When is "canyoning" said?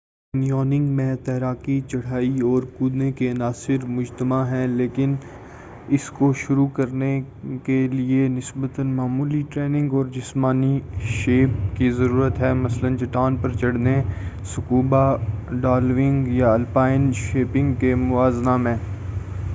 0.33-0.85